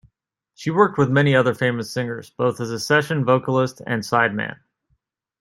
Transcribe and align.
She 0.55 0.71
worked 0.71 0.97
with 0.97 1.11
many 1.11 1.35
other 1.35 1.53
famous 1.53 1.93
singers, 1.93 2.31
both 2.31 2.59
as 2.59 2.71
a 2.71 2.79
session 2.79 3.23
vocalist 3.23 3.83
and 3.85 4.01
sideman. 4.01 4.57